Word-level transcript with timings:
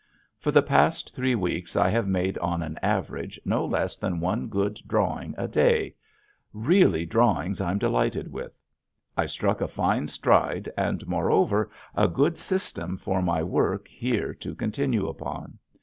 For 0.39 0.49
the 0.51 0.63
past 0.63 1.13
three 1.13 1.35
weeks 1.35 1.75
I 1.75 1.89
have 1.91 2.07
made 2.07 2.35
on 2.39 2.63
an 2.63 2.79
average 2.81 3.39
no 3.45 3.63
less 3.63 3.95
than 3.97 4.19
one 4.19 4.47
good 4.47 4.79
drawing 4.87 5.35
a 5.37 5.47
day, 5.47 5.93
really 6.53 7.05
drawings 7.05 7.61
I'm 7.61 7.77
delighted 7.77 8.31
with. 8.31 8.59
I've 9.15 9.29
struck 9.29 9.61
a 9.61 9.67
fine 9.67 10.07
stride 10.07 10.71
and 10.75 11.05
moreover 11.05 11.69
a 11.93 12.07
good 12.07 12.39
system 12.39 12.97
for 12.97 13.21
my 13.21 13.43
work 13.43 13.87
here 13.87 14.33
to 14.41 14.55
continue 14.55 15.07
upon. 15.07 15.59